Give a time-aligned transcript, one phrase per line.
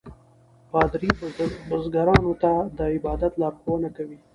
[0.71, 1.09] پادري
[1.69, 4.19] بزګرانو ته د عبادت لارښوونه کوي.